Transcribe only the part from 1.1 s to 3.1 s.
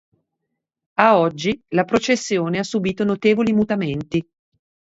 oggi la processione ha subito